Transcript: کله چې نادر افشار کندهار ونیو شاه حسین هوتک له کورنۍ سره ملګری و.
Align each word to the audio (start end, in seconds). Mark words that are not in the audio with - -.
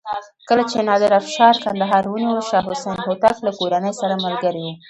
کله 0.49 0.63
چې 0.71 0.85
نادر 0.89 1.11
افشار 1.21 1.55
کندهار 1.63 2.03
ونیو 2.07 2.45
شاه 2.49 2.63
حسین 2.69 2.97
هوتک 3.05 3.37
له 3.45 3.51
کورنۍ 3.59 3.91
سره 4.01 4.15
ملګری 4.25 4.61
و. 4.69 4.73